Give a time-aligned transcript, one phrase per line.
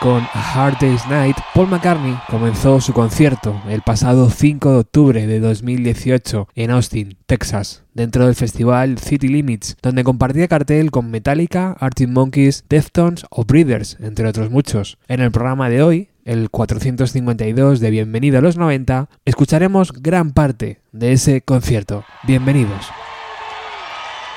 [0.00, 5.26] con A Hard Day's Night, Paul McCartney comenzó su concierto el pasado 5 de octubre
[5.26, 11.76] de 2018 en Austin, Texas, dentro del festival City Limits, donde compartía cartel con Metallica,
[11.80, 14.98] Arctic Monkeys, Deftones o Breeders, entre otros muchos.
[15.08, 20.80] En el programa de hoy, el 452 de Bienvenido a los 90, escucharemos gran parte
[20.92, 22.04] de ese concierto.
[22.24, 22.86] Bienvenidos.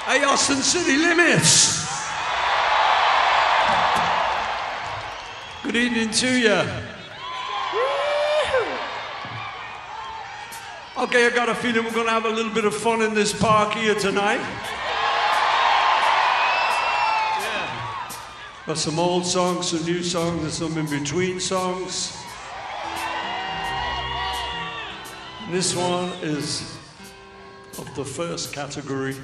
[0.07, 1.91] Hey, Austin City Limits.
[5.63, 6.59] Good evening to you.
[10.97, 13.13] Okay, I got a feeling we're going to have a little bit of fun in
[13.13, 14.39] this park here tonight.
[17.38, 18.11] Yeah.
[18.66, 22.17] Got some old songs, some new songs, and some in between songs.
[25.51, 26.75] This one is
[27.78, 29.16] of the first category.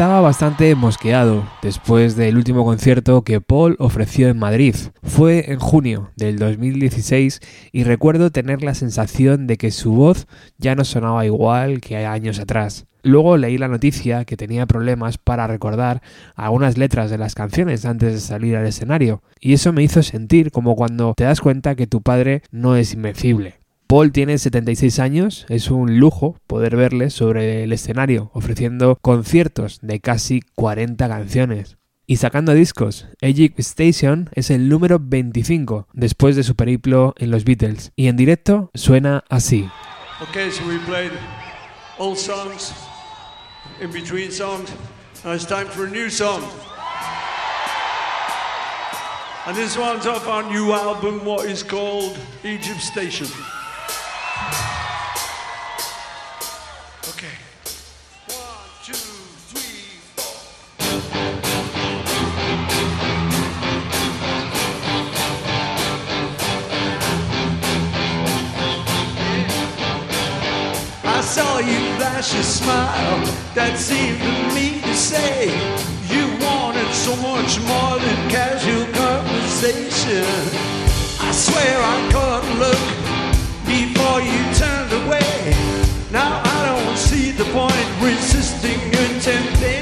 [0.00, 4.74] estaba bastante mosqueado después del último concierto que Paul ofreció en Madrid.
[5.02, 10.26] Fue en junio del 2016 y recuerdo tener la sensación de que su voz
[10.56, 12.86] ya no sonaba igual que años atrás.
[13.02, 16.00] Luego leí la noticia que tenía problemas para recordar
[16.34, 20.50] algunas letras de las canciones antes de salir al escenario, y eso me hizo sentir
[20.50, 23.59] como cuando te das cuenta que tu padre no es invencible.
[23.90, 29.98] Paul tiene 76 años, es un lujo poder verle sobre el escenario ofreciendo conciertos de
[29.98, 31.76] casi 40 canciones.
[32.06, 37.42] Y sacando discos, Egypt Station es el número 25 después de su periplo en los
[37.42, 39.68] Beatles y en directo suena así.
[40.28, 41.10] Okay, so we played
[41.98, 42.72] old songs,
[43.80, 44.70] in between songs.
[45.24, 46.44] Now it's time for a new song.
[49.48, 53.26] And this one's off our new album, what is called Egypt Station.
[57.10, 57.26] Okay.
[58.28, 58.92] One, two,
[59.50, 60.38] three, four.
[71.02, 73.18] I saw you flash a smile
[73.56, 75.48] that seemed to me to say
[76.06, 80.24] you wanted so much more than casual conversation.
[81.18, 82.84] I swear I caught a look
[83.66, 85.56] before you turned away.
[86.12, 86.40] Now.
[86.44, 86.49] I
[88.00, 89.79] resisting and tempting.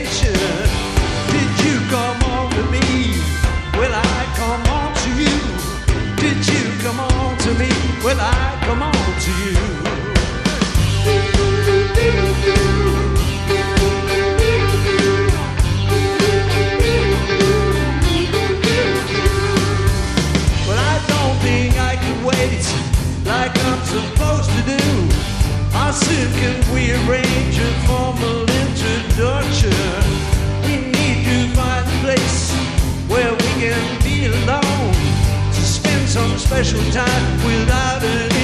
[36.65, 38.38] special time without an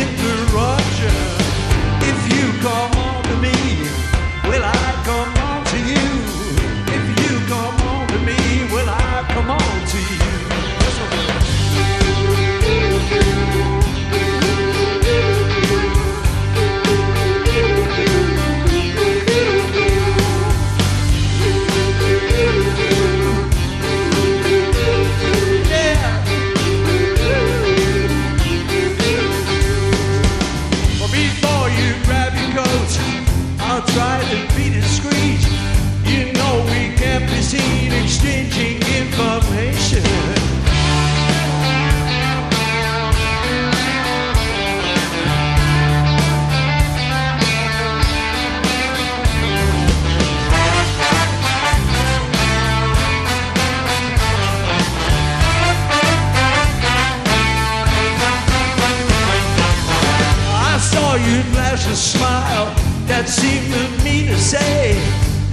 [63.14, 64.98] that seemed to me to say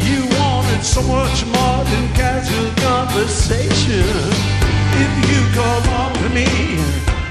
[0.02, 4.02] you wanted so much more than casual conversation.
[5.04, 6.50] If you come up to me,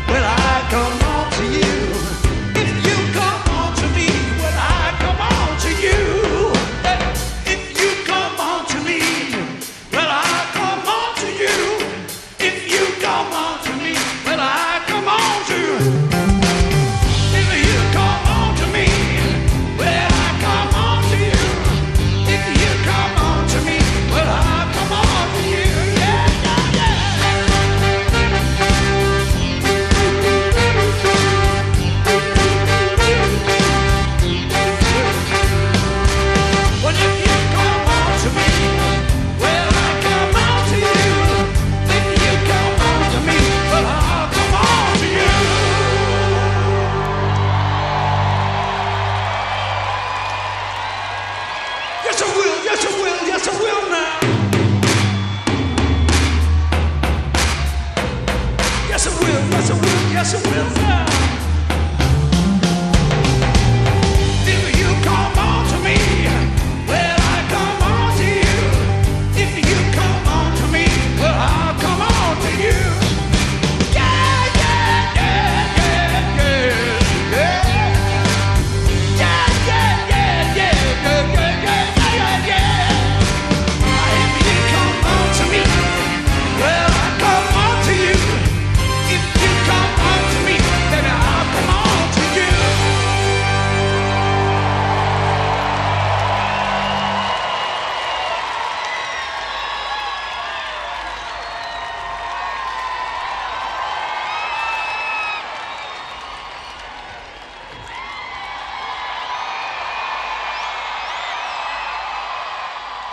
[0.07, 2.00] well, I come up to you.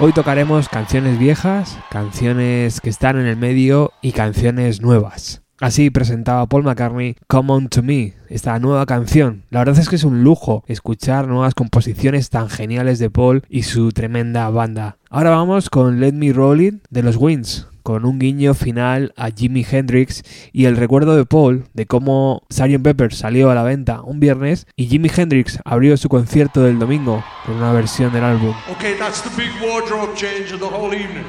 [0.08, 5.42] Hoy tocaremos canciones viejas, canciones que están en el medio y canciones nuevas.
[5.60, 9.44] Así presentaba Paul McCartney Come On To Me, esta nueva canción.
[9.50, 13.64] La verdad es que es un lujo escuchar nuevas composiciones tan geniales de Paul y
[13.64, 14.96] su tremenda banda.
[15.10, 19.30] Ahora vamos con Let Me Roll It de los Wings, con un guiño final a
[19.30, 22.84] Jimi Hendrix y el recuerdo de Paul de cómo Sgt.
[22.84, 27.24] Pepper salió a la venta un viernes y Jimi Hendrix abrió su concierto del domingo
[27.46, 28.54] con una versión del álbum.
[28.76, 31.24] Okay, that's the big wardrobe change of the whole evening.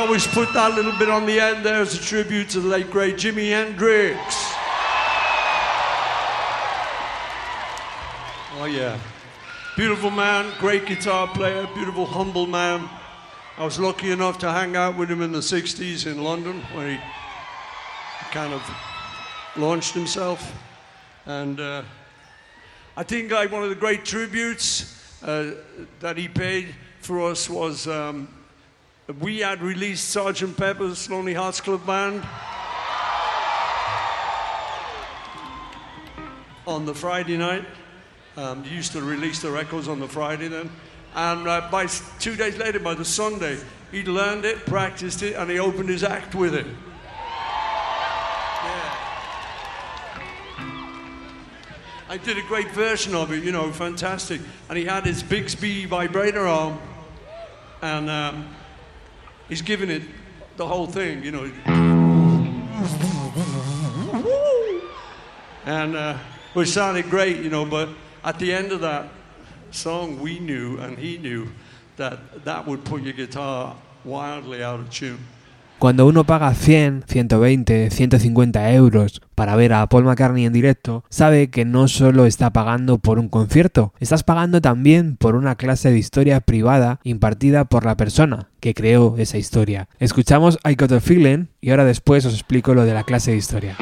[0.00, 2.90] Always put that little bit on the end there as a tribute to the late
[2.90, 4.18] great Jimi Hendrix.
[8.56, 8.98] Oh yeah.
[9.76, 12.88] Beautiful man, great guitar player, beautiful, humble man.
[13.58, 16.92] I was lucky enough to hang out with him in the 60s in London where
[16.92, 16.98] he
[18.30, 18.62] kind of
[19.54, 20.50] launched himself.
[21.26, 21.82] And uh,
[22.96, 25.56] I think like one of the great tributes uh,
[26.00, 28.28] that he paid for us was um,
[29.18, 32.22] we had released Sergeant Pepper's Lonely Hearts Club Band
[36.66, 37.64] on the Friday night.
[38.36, 40.70] Um, used to release the records on the Friday then.
[41.14, 41.86] And uh, by
[42.20, 43.58] two days later, by the Sunday,
[43.90, 46.66] he'd learned it, practiced it, and he opened his act with it.
[52.08, 54.40] I did a great version of it, you know, fantastic.
[54.68, 56.80] And he had his Bigsby vibrator on,
[57.82, 58.48] and um,
[59.50, 60.02] he's giving it
[60.56, 61.50] the whole thing, you know.
[65.66, 66.16] And uh,
[66.54, 67.90] which sounded great, you know, but
[68.24, 69.10] at the end of that
[69.70, 71.48] song, we knew, and he knew,
[71.96, 75.18] that that would put your guitar wildly out of tune.
[75.80, 81.48] Cuando uno paga 100, 120, 150 euros para ver a Paul McCartney en directo, sabe
[81.48, 85.96] que no solo está pagando por un concierto, estás pagando también por una clase de
[85.96, 89.88] historia privada impartida por la persona que creó esa historia.
[89.98, 93.38] Escuchamos I Got a Feeling y ahora después os explico lo de la clase de
[93.38, 93.76] historia.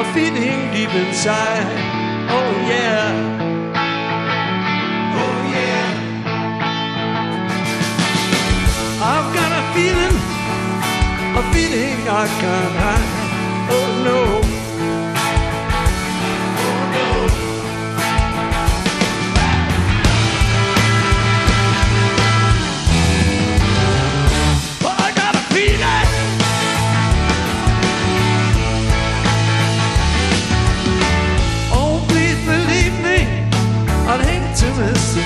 [0.00, 1.66] A feeling deep inside.
[2.36, 3.04] Oh yeah.
[5.22, 5.88] Oh yeah.
[9.12, 10.16] I've got a feeling,
[11.36, 13.10] a feeling I can't hide.
[13.76, 14.49] Oh no.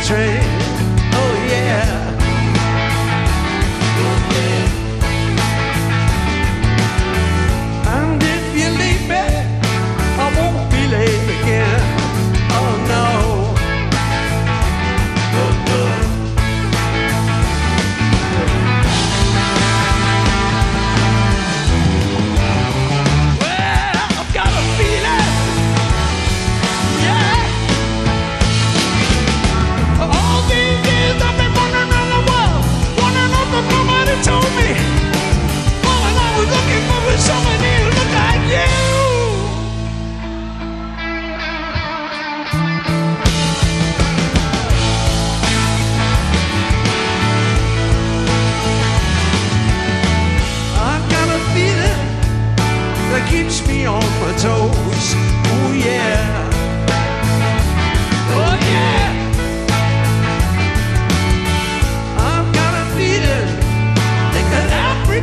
[0.04, 0.63] Train.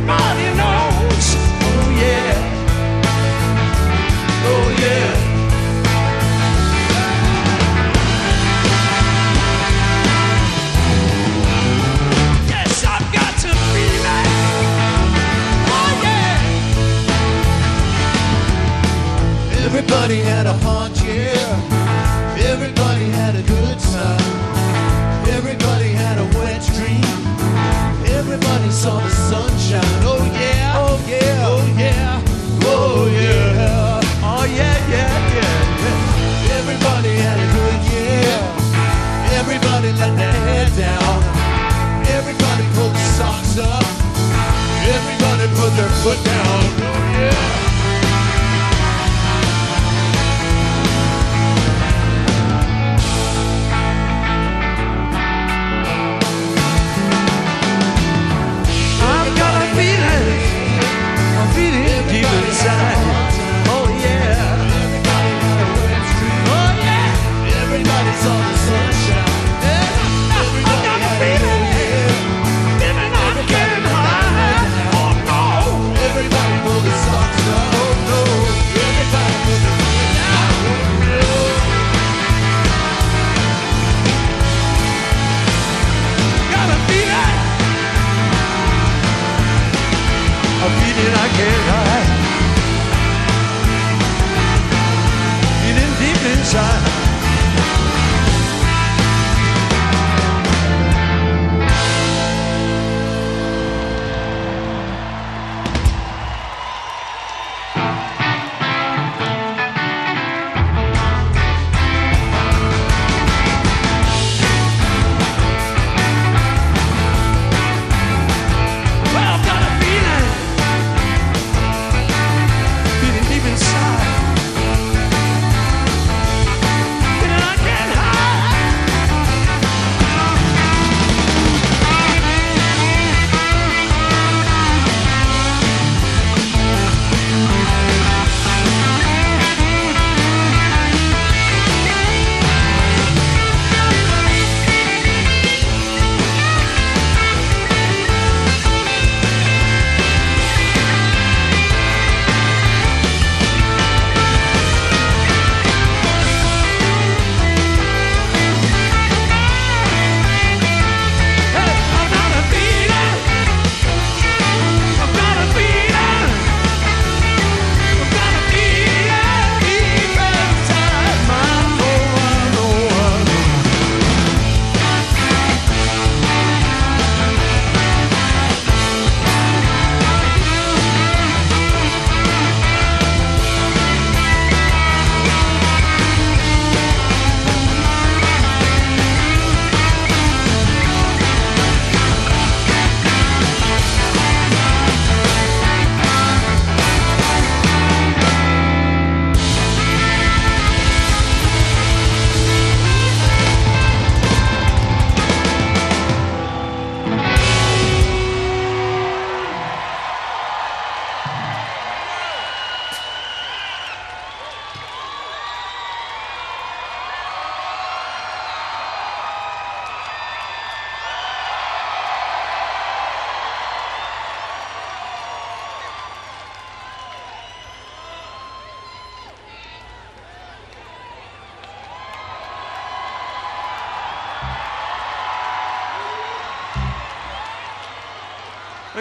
[0.02, 1.36] Everybody knows.
[1.62, 2.34] Oh yeah.
[4.44, 5.10] Oh yeah.
[12.48, 14.26] Yes, I've got to feel it.
[15.68, 16.38] Oh yeah.
[19.66, 21.46] Everybody had a hard year.
[22.50, 24.21] Everybody had a good time.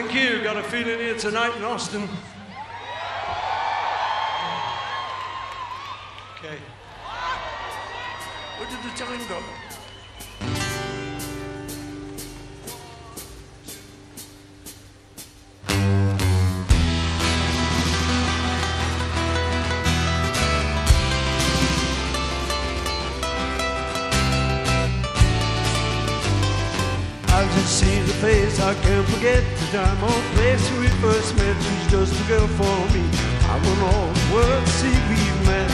[0.01, 0.41] Thank you.
[0.41, 2.09] Got a feeling here tonight in Austin.
[6.39, 6.57] Okay.
[8.57, 9.61] Where did the time go?
[29.21, 31.55] Forget the time or place we first met.
[31.62, 33.05] She's just a girl for me.
[33.45, 35.69] I want all the world see we've met.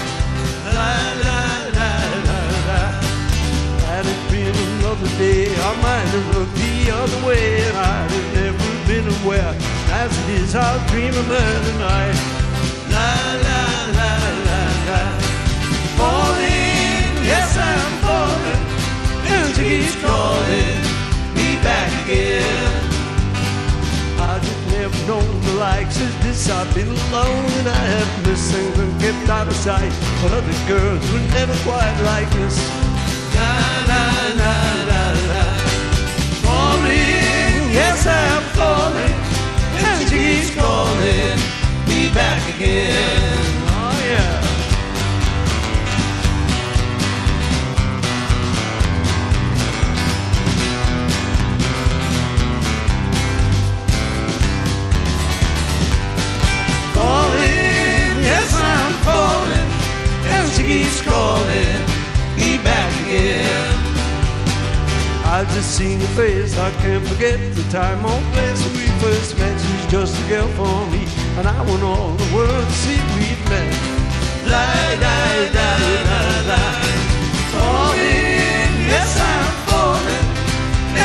[0.76, 1.40] La la
[1.78, 1.92] la
[2.28, 2.82] la la.
[3.88, 8.30] Had it been another day, I might have looked the other way, and I'd have
[8.36, 9.54] never been aware.
[10.02, 12.20] As it is, I'll dream of her tonight.
[12.92, 13.12] La
[13.48, 13.64] la
[13.98, 14.12] la
[14.48, 15.02] la la.
[15.96, 18.64] Falling, yes I'm falling,
[19.56, 20.77] she keeps calling
[25.58, 26.50] likes of this.
[26.50, 29.92] I've been alone and I have missed things and kept out of sight.
[30.22, 32.58] But other girls were never quite like this.
[33.36, 33.54] La
[33.92, 34.04] la
[34.42, 34.56] la
[34.90, 35.44] la la.
[36.46, 39.18] Falling, yes I'm falling,
[39.86, 41.38] and she keeps calling
[41.90, 43.37] me back again.
[65.38, 69.54] I just seen your face, I can't forget the time or place we first met.
[69.62, 71.06] She's just a girl for me,
[71.38, 73.72] and I want all the world to see we've met.
[74.50, 74.66] La
[75.04, 75.18] la
[75.58, 75.70] la
[76.10, 76.64] la la,
[77.54, 80.28] falling, yes I'm falling,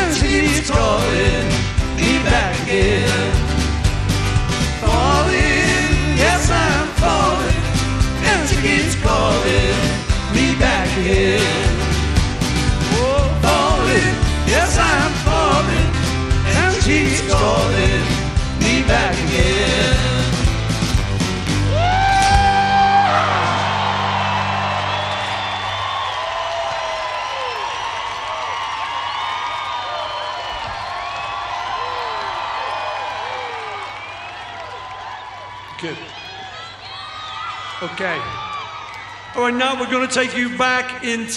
[0.00, 1.46] and she keeps calling
[2.00, 3.52] me back again
[4.80, 7.62] falling, yes I'm falling,
[8.30, 9.76] and she keeps calling
[10.32, 11.71] me back again.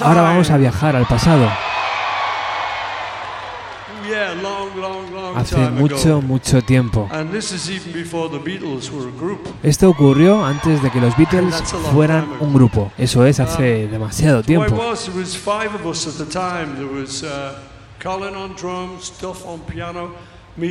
[0.05, 1.49] Ahora vamos a viajar al pasado.
[5.35, 7.09] Hace mucho, mucho tiempo.
[9.63, 11.55] Esto ocurrió antes de que los Beatles
[11.91, 12.91] fueran un grupo.
[12.97, 14.75] Eso es, hace demasiado tiempo.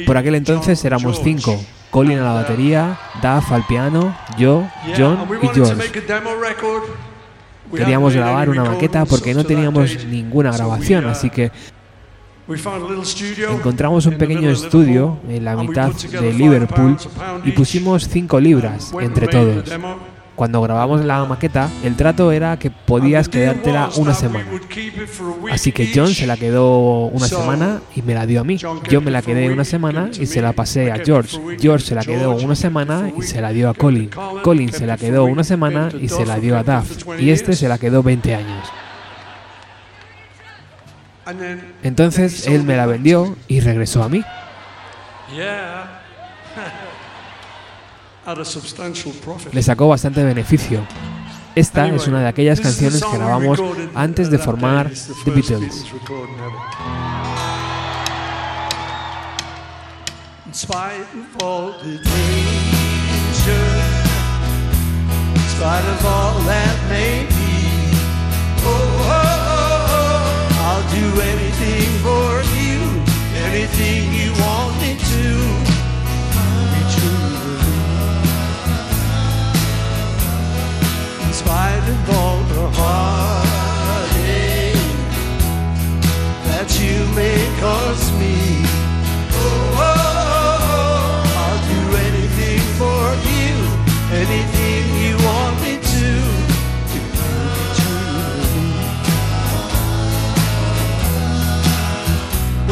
[0.07, 1.61] Por aquel entonces éramos cinco.
[1.91, 5.93] Colin a la batería, Duff al piano, yo, John y George.
[7.73, 11.53] Queríamos grabar una maqueta porque no teníamos ninguna grabación, así que
[12.47, 16.97] Encontramos un pequeño estudio en la mitad de Liverpool
[17.43, 19.71] y pusimos cinco libras entre todos.
[20.35, 20.37] Demo.
[20.37, 24.13] Cuando grabamos la maqueta, el trato era que podías And the deal quedártela was una
[24.13, 24.51] that we semana.
[24.51, 26.19] would keep it for a week Así que John each.
[26.19, 28.59] se la quedó una So, semana y me la dio a mí.
[28.61, 30.23] John kept Yo me it la for a quedé week, una semana gave it to
[30.23, 30.55] y se la me.
[30.55, 31.29] pasé I a kept it George.
[31.31, 33.15] for a week, George se la George quedó kept it una for a semana week,
[33.19, 34.09] y se la dio a gave it to Colin.
[34.11, 36.05] Colin, Colin kept se la it for a quedó week, una semana gave it to
[36.05, 36.89] y se Duff, la who dio a kept it Duff.
[36.89, 37.59] for 20 Y este years.
[37.61, 38.69] se la quedó 20 años.
[41.27, 43.37] And then- Entonces then he él sold me it la back to vendió me.
[43.49, 44.21] y regresó a mí.
[49.53, 50.87] Le sacó bastante beneficio.
[51.55, 53.61] Esta es una de aquellas canciones que grabamos
[53.95, 54.91] antes de formar
[55.25, 55.85] The Beatles.
[74.15, 74.34] You
[81.47, 83.15] of all the heartache
[86.49, 88.37] that you may cause me.
[89.33, 89.45] Oh,
[89.77, 89.95] oh,
[90.65, 93.53] oh, I'll do anything for you,
[94.23, 96.07] anything you want me to.
[96.91, 97.01] be
[97.79, 98.17] true.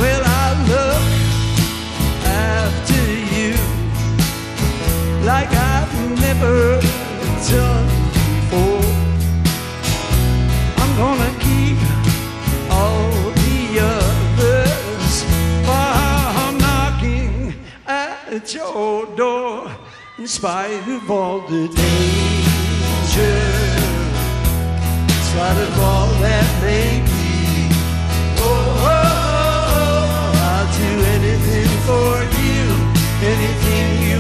[0.01, 1.05] Well, I look
[2.25, 3.03] after
[3.35, 3.53] you
[5.27, 6.57] like I've never
[7.51, 7.82] done
[18.55, 19.71] your door
[20.19, 23.37] in spite of all the danger,
[25.09, 27.21] in spite of all that may be.
[28.39, 32.13] Oh, oh, oh, oh, I'll do anything for
[32.45, 32.63] you,
[33.33, 34.12] anything you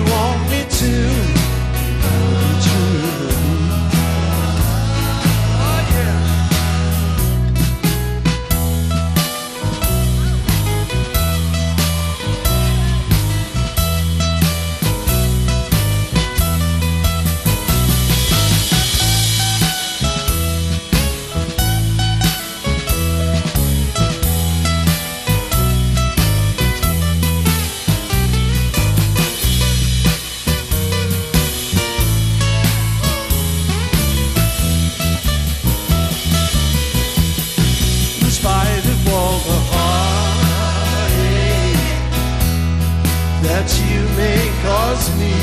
[45.02, 45.41] cause me.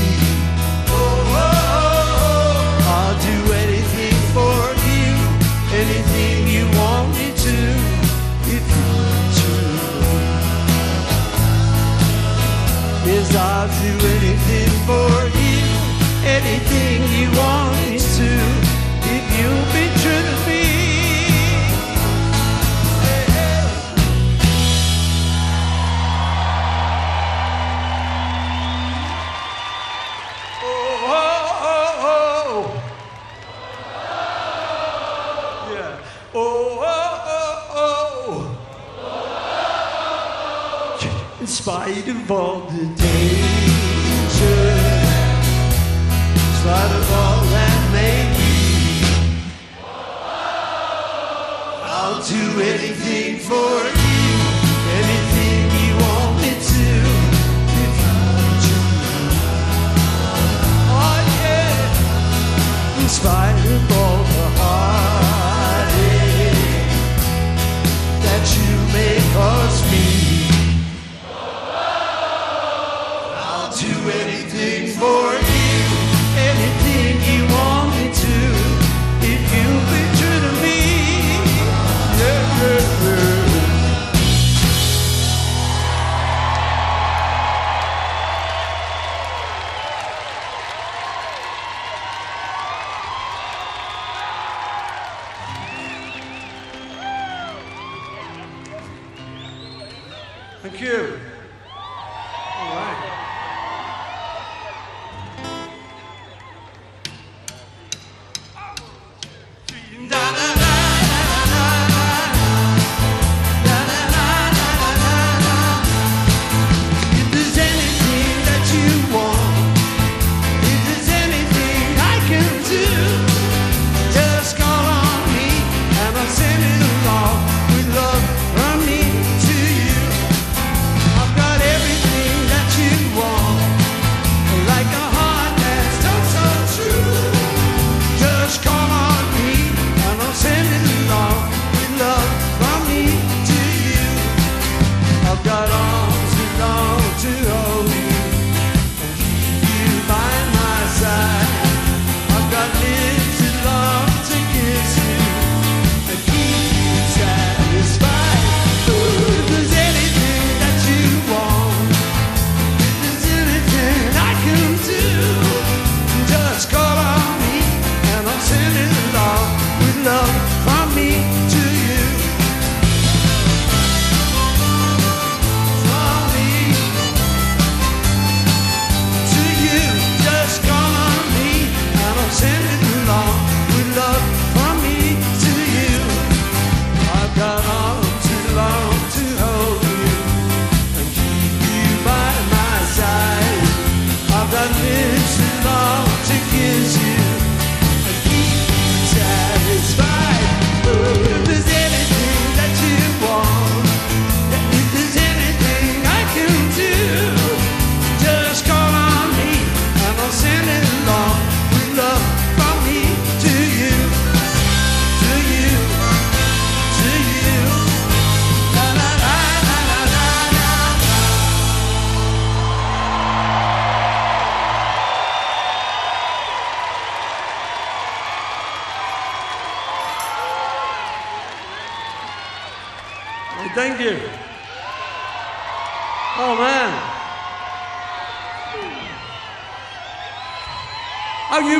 [42.29, 42.98] Spite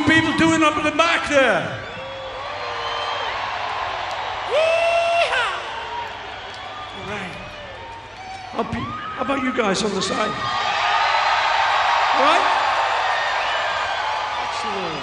[0.10, 1.62] people doing up at the back there?
[6.98, 8.72] All right.
[8.74, 10.34] Be, how about you guys on the side?
[12.20, 12.46] Right?
[14.46, 15.00] Excellent.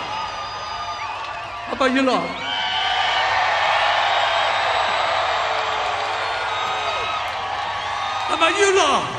[1.67, 2.29] How about you lot?
[8.27, 9.16] How about you lot?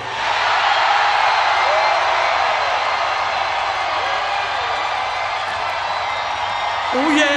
[6.99, 7.36] Oh yeah!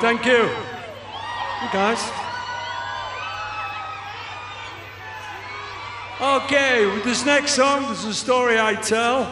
[0.00, 0.48] Thank you.
[1.62, 2.10] You guys.
[6.20, 9.24] Okay, with this next song, there's a story I tell,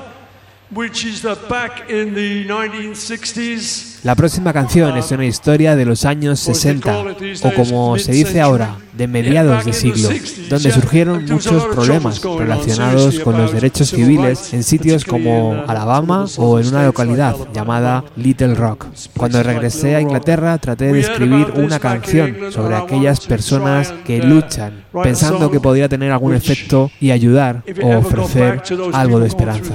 [0.70, 6.04] which is that back in the 1960s, La próxima canción es una historia de los
[6.04, 7.04] años 60,
[7.42, 10.08] o como se dice ahora, de mediados de siglo,
[10.48, 16.68] donde surgieron muchos problemas relacionados con los derechos civiles en sitios como Alabama o en
[16.68, 18.86] una localidad llamada Little Rock.
[19.16, 25.50] Cuando regresé a Inglaterra traté de escribir una canción sobre aquellas personas que luchan, pensando
[25.50, 29.74] que podría tener algún efecto y ayudar o ofrecer algo de esperanza.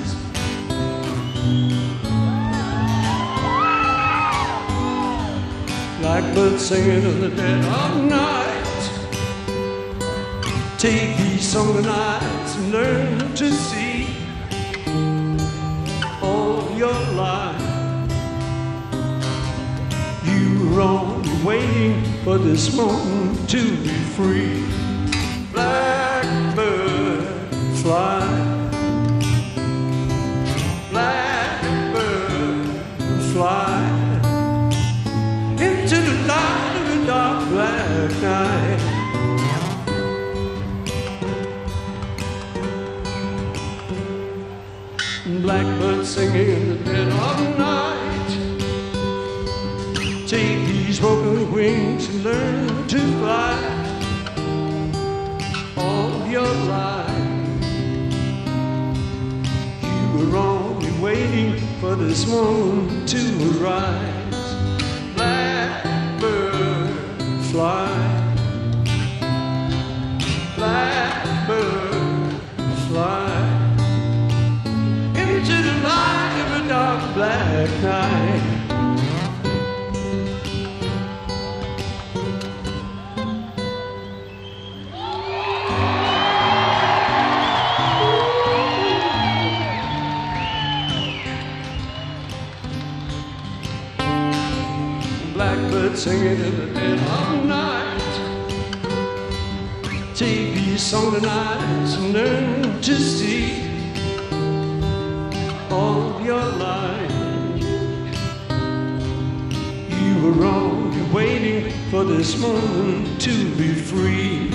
[5.99, 8.61] Blackbird singing in the dead of night.
[10.77, 14.07] Take these summer nights and learn to see
[16.21, 17.61] all your life.
[20.25, 24.63] You were only waiting for this moment to be free.
[25.51, 26.80] Blackbird,
[52.31, 53.57] learn to fly
[55.77, 57.63] all your life.
[59.83, 63.21] You were only waiting for this moment to
[63.51, 64.43] arise.
[65.15, 66.89] Blackbird,
[67.51, 67.91] fly.
[70.55, 72.33] Blackbird,
[72.87, 73.31] fly
[75.23, 78.50] into the light of a dark black night.
[96.03, 98.01] Blackbird singing in the dead of night.
[100.15, 103.69] Take these song nights and learn to see
[105.69, 107.11] all of your life.
[110.01, 114.49] You were only waiting for this moment to be free.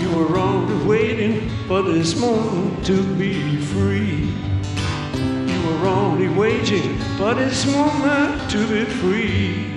[0.00, 4.32] You were only waiting for this moment to be free.
[5.52, 9.75] You were only waiting for this moment to be free.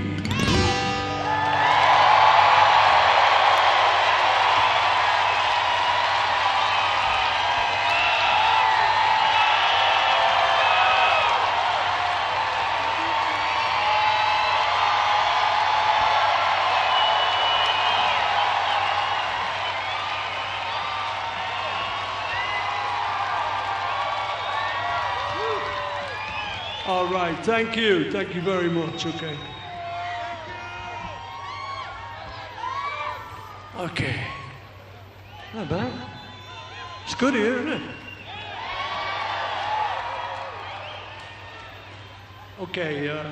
[27.43, 28.11] Thank you.
[28.11, 29.05] Thank you very much.
[29.05, 29.37] Okay.
[33.77, 34.27] Okay.
[35.53, 35.91] Not bad.
[37.05, 37.81] It's good here, isn't it?
[42.61, 43.23] Okay, uh,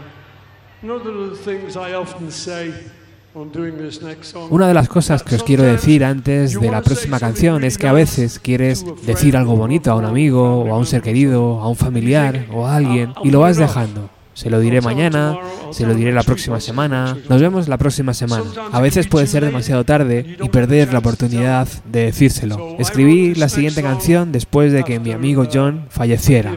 [0.82, 2.74] one of the things I often say
[4.50, 7.88] Una de las cosas que os quiero decir antes de la próxima canción es que
[7.88, 11.68] a veces quieres decir algo bonito a un amigo o a un ser querido, a
[11.68, 14.10] un familiar o a alguien y lo vas dejando.
[14.34, 15.36] Se lo diré mañana,
[15.72, 18.46] se lo diré la próxima semana, nos vemos la próxima semana.
[18.72, 22.76] A veces puede ser demasiado tarde y perder la oportunidad de decírselo.
[22.78, 26.56] Escribí la siguiente canción después de que mi amigo John falleciera.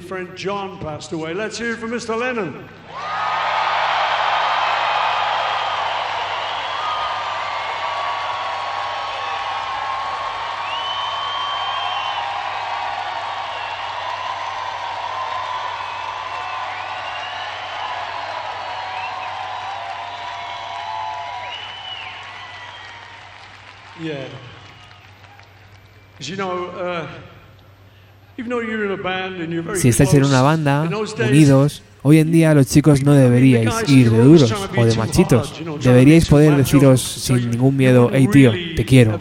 [29.74, 30.88] Si estáis en una banda,
[31.28, 35.60] unidos, hoy en día los chicos no deberíais ir de duros o de machitos.
[35.82, 39.18] Deberíais poder deciros sin ningún miedo, hey tío, te quiero.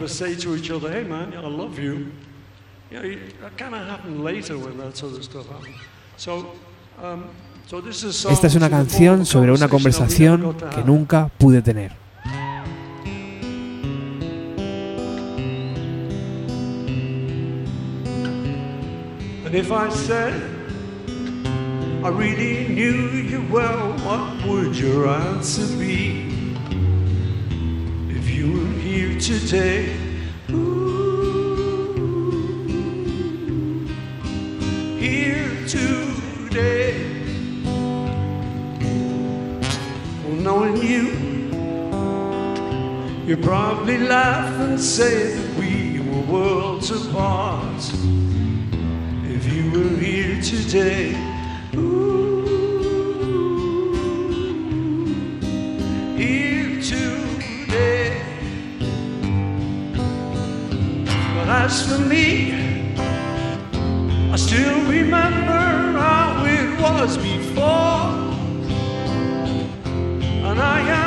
[8.30, 11.99] Esta es una canción sobre una conversación que nunca pude tener.
[19.50, 20.32] And if I said
[22.04, 26.28] I really knew you well, what would your answer be?
[28.10, 29.96] If you were here today,
[30.50, 31.48] ooh,
[35.00, 36.94] here today,
[40.22, 41.10] well, knowing you,
[43.26, 48.19] you'd probably laugh and say that we were worlds apart
[49.42, 51.14] if you were here today.
[51.74, 52.44] Ooh,
[56.16, 58.22] here today.
[61.34, 62.52] But as for me,
[64.30, 68.10] I still remember how it was before.
[70.48, 70.99] And I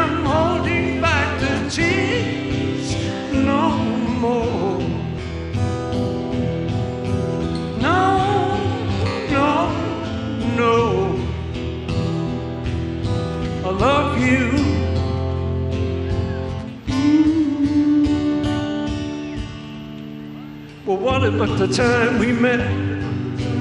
[20.94, 22.60] Well, what about the time we met?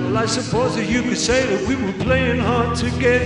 [0.02, 3.22] Well, I suppose that you could say that we were playing hard to get.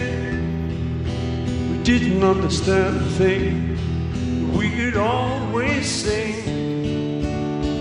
[1.71, 4.53] We didn't understand a thing.
[4.57, 6.35] We could always sing.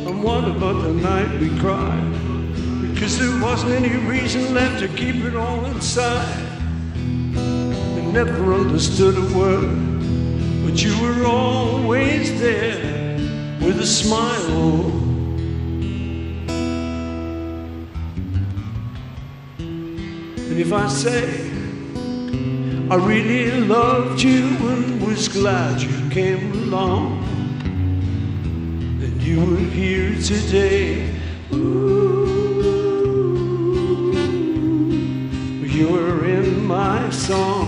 [0.08, 2.12] And what about the night we cried?
[2.82, 6.44] Because there wasn't any reason left to keep it all inside.
[7.36, 9.78] I never understood a word,
[10.66, 13.20] but you were always there
[13.62, 15.05] with a smile.
[20.58, 21.52] If I say
[22.90, 27.20] I really loved you and was glad you came along,
[29.00, 31.10] then you were here today.
[31.52, 32.26] Ooh,
[35.66, 37.65] you were in my song.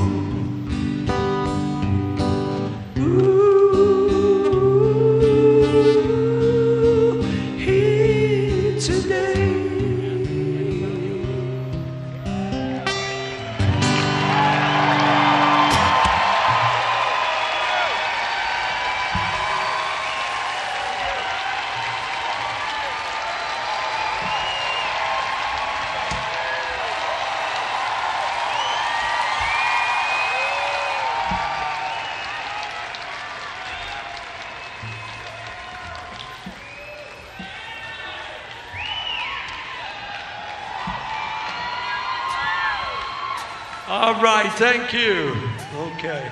[44.18, 45.32] All right, thank you.
[45.76, 46.32] Okay.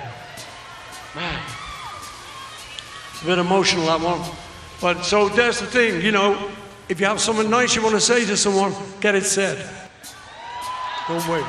[1.14, 1.40] Man.
[3.12, 4.28] It's a bit emotional, that one.
[4.82, 6.50] But so that's the thing, you know,
[6.90, 9.70] if you have something nice you want to say to someone, get it said.
[11.08, 11.46] Don't wait.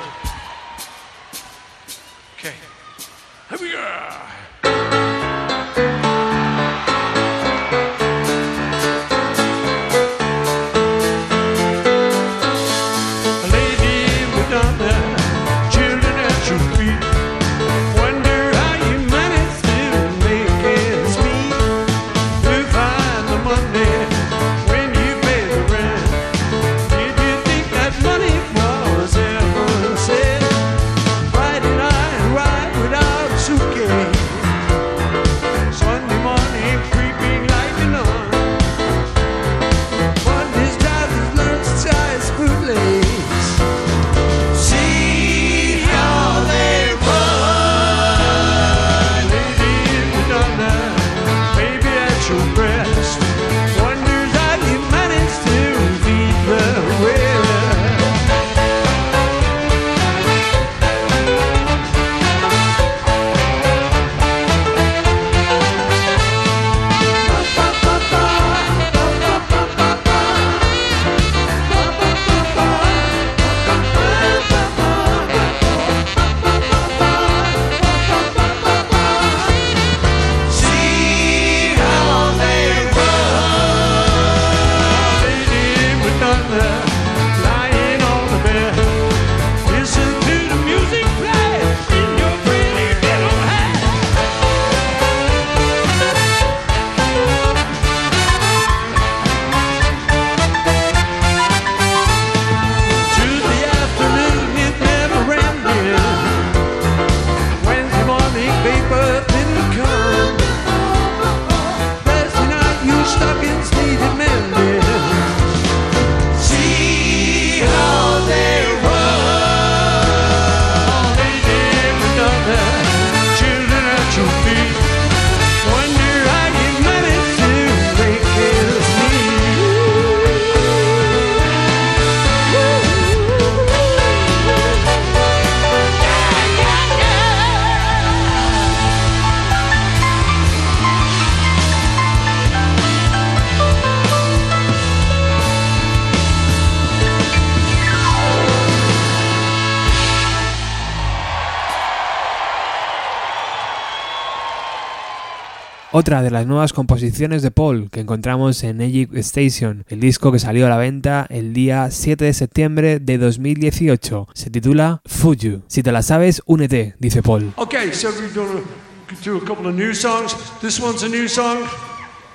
[155.97, 160.39] Otra de las nuevas composiciones de Paul que encontramos en Egypt Station, el disco que
[160.39, 164.29] salió a la venta el día 7 de septiembre de 2018.
[164.35, 165.63] Se titula Fuju.
[165.69, 167.55] Si te la sabes, únete, dice Paul.
[167.57, 170.37] Okay, so we're to do a couple of new songs.
[170.61, 171.67] This one's a new song,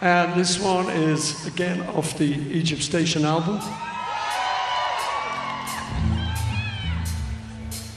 [0.02, 3.60] and this one is again off the Egypt Station album.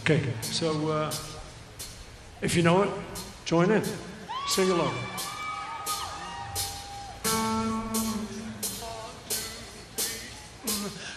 [0.03, 1.11] Okay, so uh,
[2.43, 2.91] if you know it,
[3.47, 3.83] join in,
[4.47, 4.93] sing along.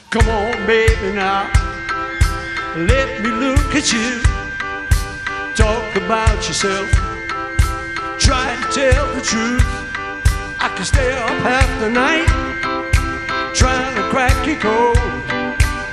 [0.09, 1.51] Come on, baby, now.
[2.77, 4.21] Let me look at you.
[5.53, 6.89] Talk about yourself.
[8.17, 9.67] Try to tell the truth.
[10.59, 12.27] I can stay up half the night
[13.53, 14.97] trying to crack your code.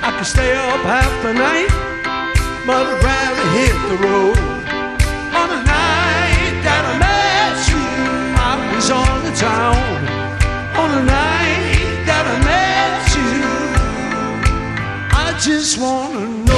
[0.01, 1.67] I can stay up half the night,
[2.65, 4.37] but I'd rather hit the road.
[5.35, 7.83] On the night that I met you,
[8.47, 9.75] I was on the town.
[10.77, 11.24] On the night
[15.45, 16.54] just wanna know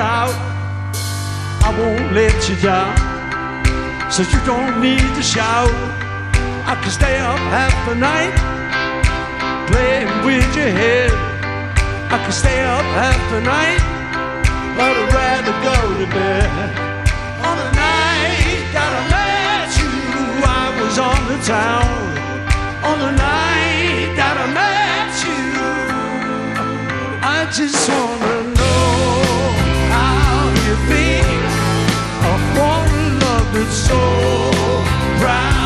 [0.00, 0.34] out.
[1.62, 2.96] I won't let you down.
[4.10, 5.70] So you don't need to shout.
[6.66, 8.34] I can stay up half the night
[9.70, 11.12] playing with your head.
[12.10, 13.82] I can stay up half the night,
[14.76, 16.50] but I'd rather go to bed.
[17.46, 19.92] On the night that I met you,
[20.42, 21.90] I was on the town.
[22.88, 25.42] On the night that I met you,
[27.22, 28.29] I just wanna
[35.20, 35.59] proud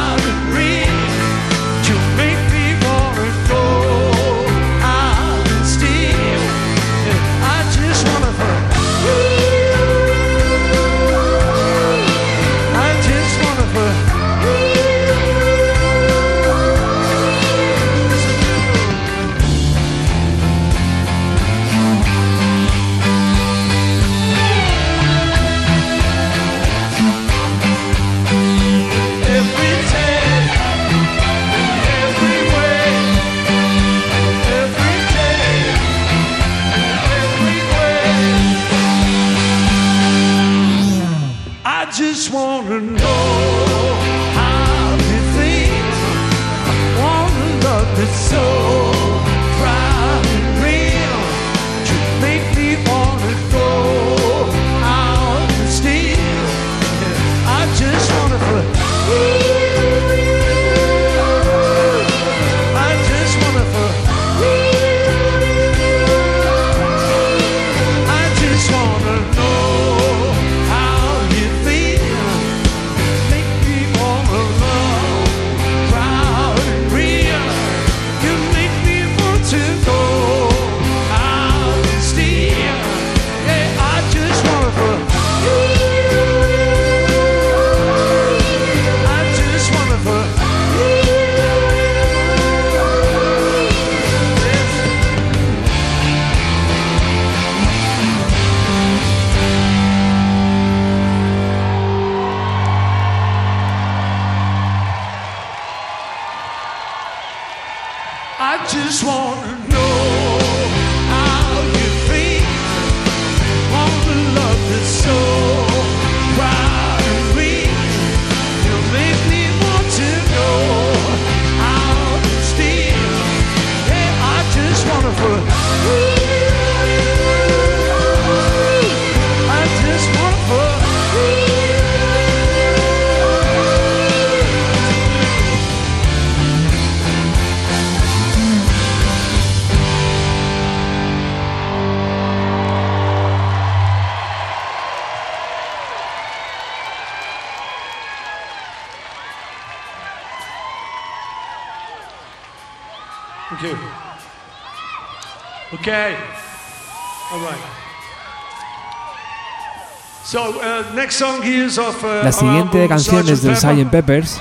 [161.05, 163.91] La our siguiente canción es del Sgt.
[163.91, 164.25] Pepper.
[164.25, 164.41] Sgt.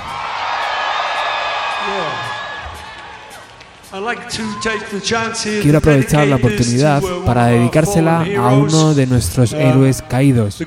[5.62, 10.66] Quiero aprovechar la oportunidad para dedicársela a uno de nuestros héroes caídos, el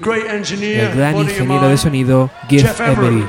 [0.96, 3.26] gran ingeniero de sonido Jeff Emery.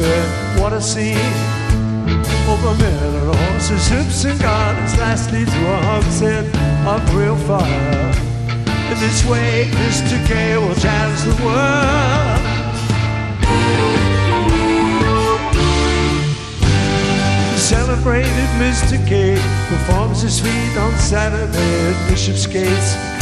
[0.00, 0.60] And.
[0.60, 1.16] What a scene!
[2.48, 4.96] Over men and horses, hoops and gardens.
[4.98, 6.46] Lastly, to a hogshead
[6.86, 8.14] of real fire.
[8.90, 10.16] In this way, Mr.
[10.26, 12.46] K will challenge the world.
[17.66, 18.96] celebrated Mr.
[19.08, 19.34] K
[19.68, 22.68] performs his feat on Saturday at Bishopsgate.
[22.68, 23.15] The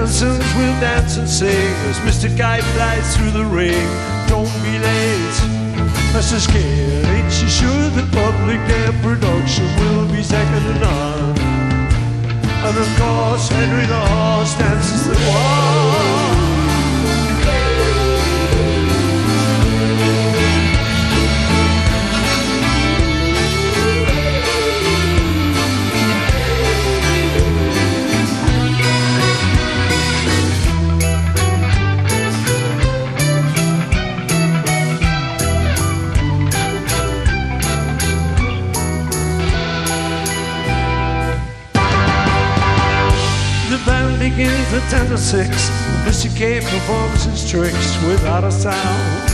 [0.00, 2.34] Will dance and sing as Mr.
[2.34, 3.86] Kite flies through the ring.
[4.28, 5.38] Don't be late,
[6.16, 6.40] Mr.
[6.50, 6.56] K.
[6.56, 11.38] Ain't you sure the public air production will be second to none?
[12.64, 13.79] And of course, Henry
[45.34, 45.70] at 10 to 6.
[46.04, 46.36] Mr.
[46.36, 49.30] K performs his tricks without a sound.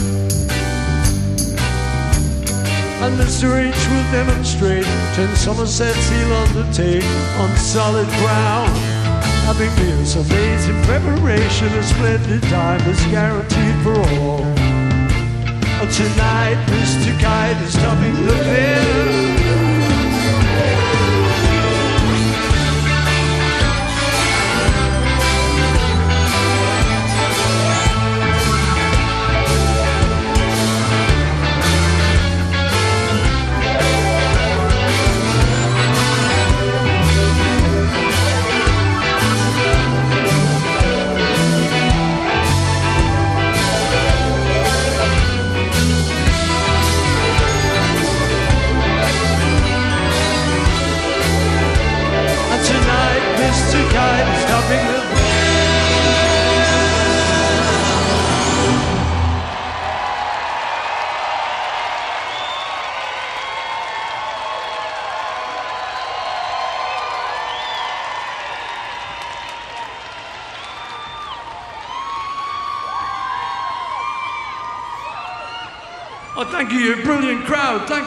[3.03, 3.57] And Mr.
[3.57, 4.85] H will demonstrate
[5.15, 7.05] 10 Somersets he'll undertake
[7.39, 8.73] on solid ground.
[10.05, 14.43] Some days in preparation, a splendid time is guaranteed for all.
[14.43, 17.19] And tonight, Mr.
[17.21, 19.36] Kite is topping the bill.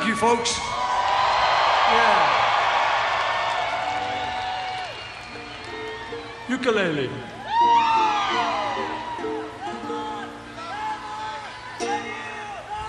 [0.10, 0.57] You, folks.
[1.93, 2.26] Yeah.
[6.49, 7.10] Ukulele.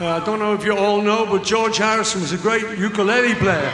[0.00, 3.34] Uh, I don't know if you all know, but George Harrison was a great ukulele
[3.34, 3.70] player.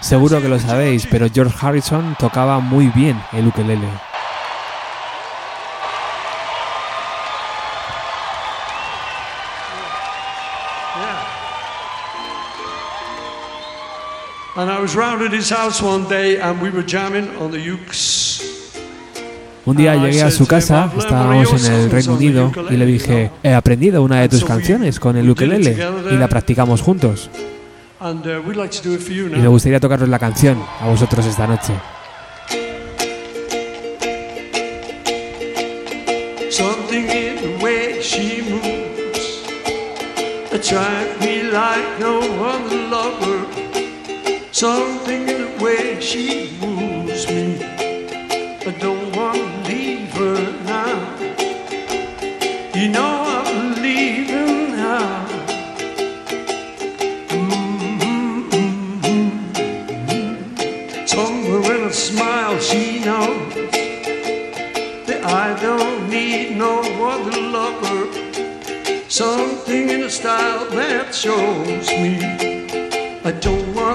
[0.00, 3.88] Seguro que lo sabéis, pero George Harrison tocaba muy bien el ukelele.
[14.58, 17.60] And I was round at his house one day and we were jamming on the
[17.60, 18.42] ukes.
[19.64, 23.54] Un día llegué a su casa, estábamos en el Reino Unido, y le dije, he
[23.54, 25.78] aprendido una de tus canciones con el ukelele
[26.10, 27.30] y la practicamos juntos.
[28.00, 31.74] Y me gustaría tocaros la canción a vosotros esta noche.
[44.58, 47.62] Something in the way she moves me.
[47.62, 50.98] I don't want to leave her now.
[52.74, 53.14] You know.
[57.28, 58.48] Mm-hmm.
[61.70, 63.54] In a smile, she knows
[65.06, 68.10] that I don't need no other lover.
[69.08, 72.58] Something in the style that shows me
[73.28, 73.87] I don't want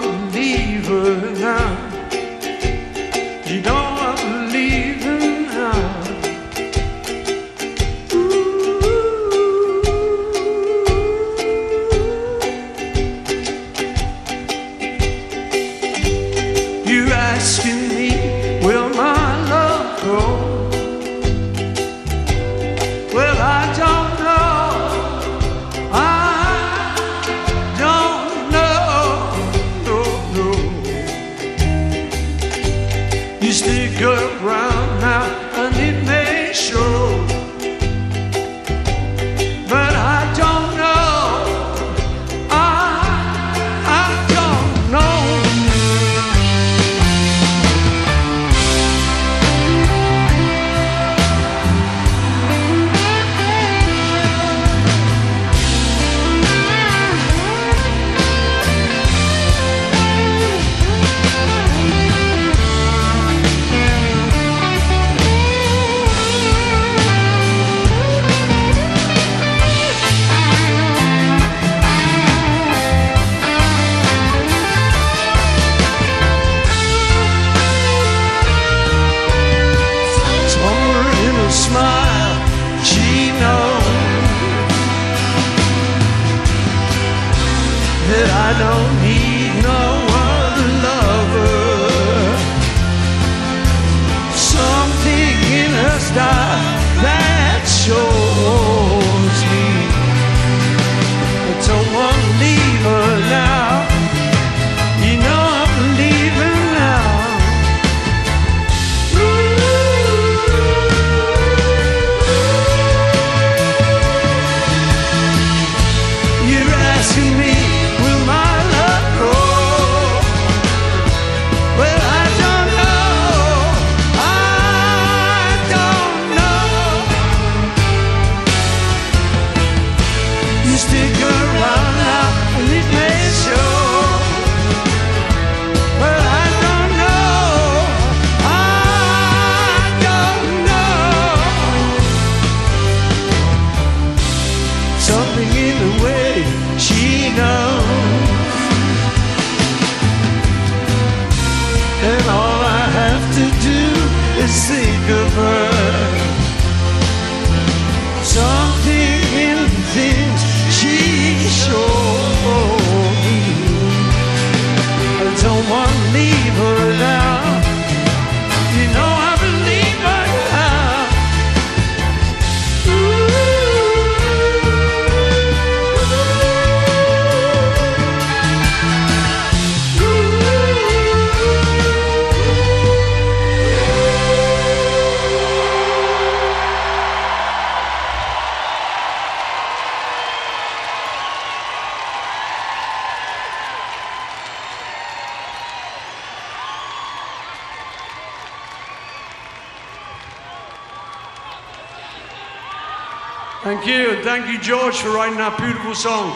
[204.34, 206.32] thank you, George, for writing that beautiful song.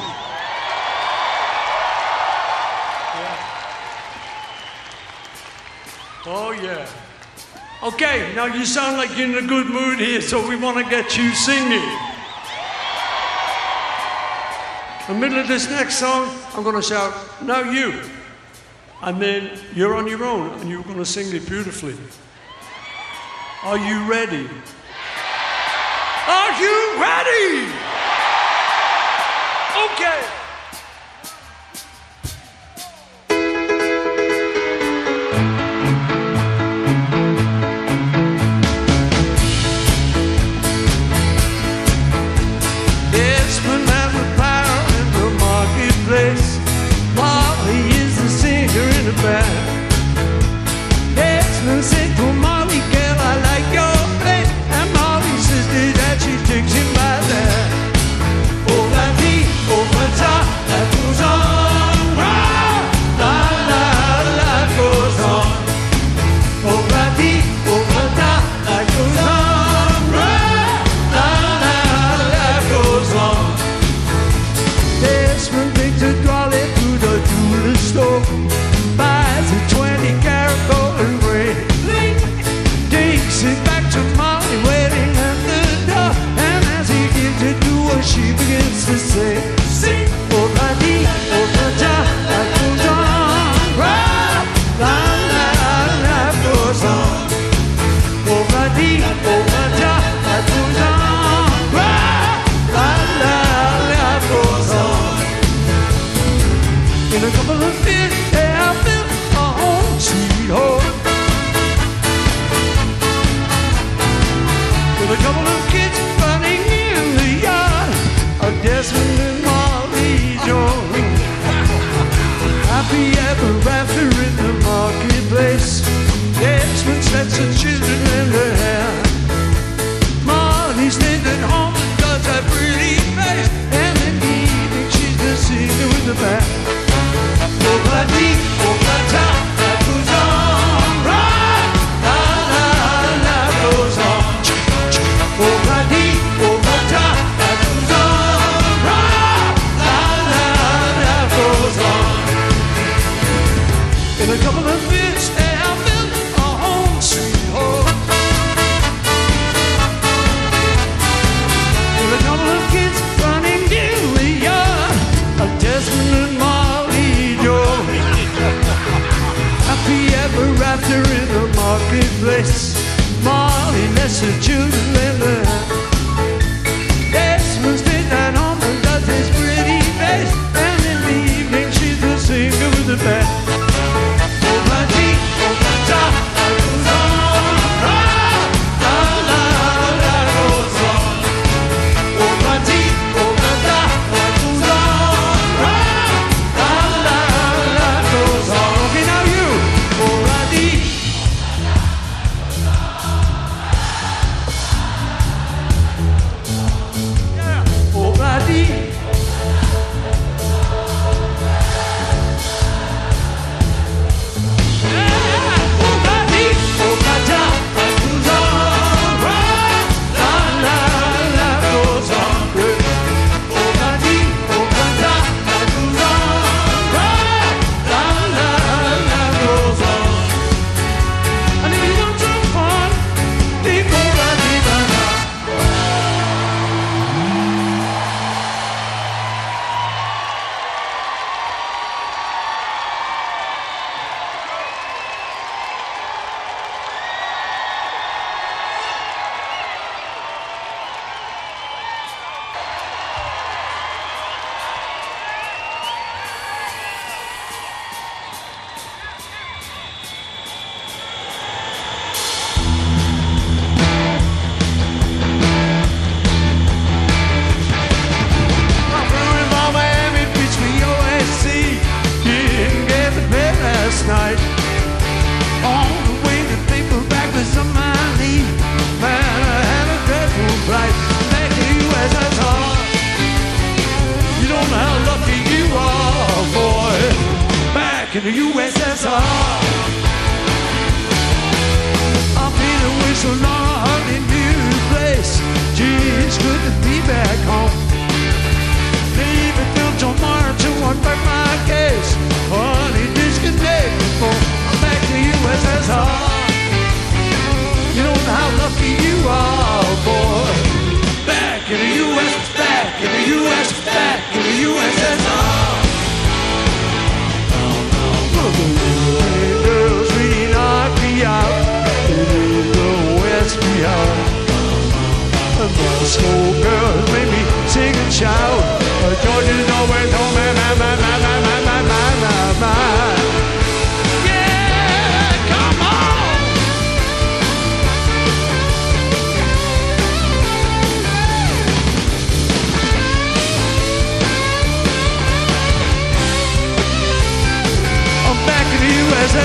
[3.18, 3.42] Yeah.
[6.28, 6.88] Oh, yeah.
[7.82, 10.84] Okay, now you sound like you're in a good mood here, so we want to
[10.84, 11.82] get you singing.
[15.10, 18.00] In the middle of this next song, I'm going to shout, Now you.
[19.02, 21.96] And then you're on your own and you're going to sing it beautifully.
[23.64, 24.48] Are you ready?
[26.28, 27.87] Are you ready?
[30.00, 30.37] Michael.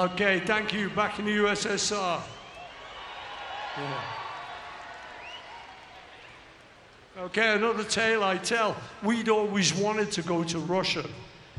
[0.00, 0.88] Okay, thank you.
[0.88, 2.20] Back in the USSR.
[3.76, 4.02] Yeah.
[7.24, 8.76] Okay, another tale I tell.
[9.02, 11.04] We'd always wanted to go to Russia.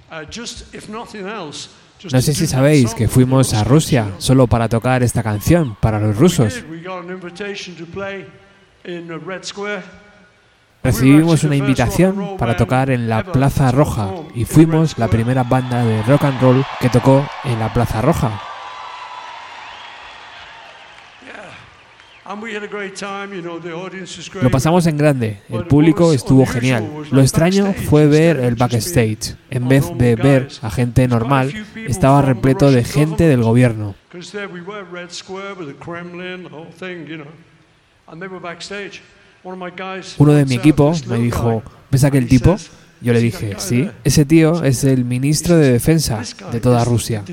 [0.09, 1.69] Uh, just, if nothing else,
[1.99, 5.22] just No to sé si sabéis que fuimos the a Rusia solo para tocar esta
[5.22, 6.63] canción para los We rusos.
[10.84, 16.02] Recibimos una invitación para tocar en la Plaza Roja y fuimos la primera banda de
[16.03, 18.41] rock and roll que tocó en la Plaza Roja.
[24.41, 26.90] Lo pasamos en grande, el público estuvo genial.
[27.12, 29.36] Lo extraño fue ver el backstage.
[29.52, 33.95] En vez de ver a gente normal, estaba repleto de gente del gobierno
[39.43, 42.57] uno de mi equipo me dijo, ¿ves aquel tipo?
[43.01, 47.23] Yo le dije, sí, ese tío es el ministro de Defensa de toda Rusia.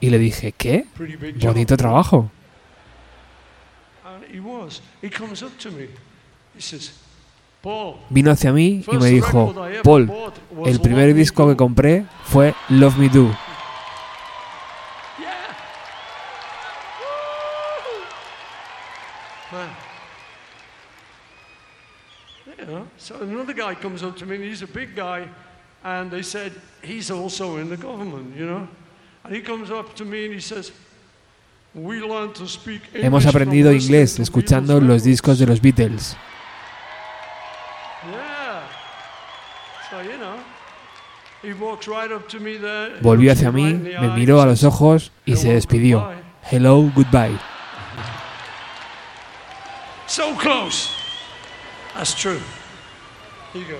[0.00, 0.86] Y le dije, ¿qué?
[1.40, 2.30] Bonito trabajo.
[8.10, 10.12] Vino hacia mí y me dijo, Paul,
[10.66, 13.34] el primer disco que compré fue Love Me Do
[23.04, 25.28] so another guy comes up to me, and he's a big guy,
[25.84, 26.52] and they said
[26.82, 28.66] he's also in the government, you know.
[29.24, 30.72] And he comes up to me and he says,
[31.74, 36.16] "We learned to speak English Hemos aprendido inglés escuchando los records." discos de los Beatles.
[38.10, 38.62] Yeah.
[39.90, 40.38] So you know,
[41.42, 42.96] he walks right up to me there.
[42.96, 46.00] he Volvió hacia mí, me miró a los ojos y se "Hello, despidió.
[46.00, 47.38] goodbye." Hello, goodbye.
[50.06, 50.90] So close.
[51.94, 52.40] That's true.
[53.54, 53.78] Here you go.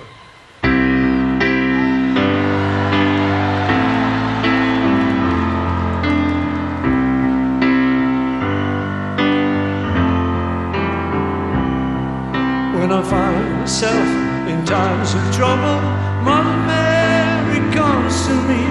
[12.79, 14.07] When I find myself
[14.47, 15.81] in times of trouble,
[16.23, 18.63] Mother Mary comes to me,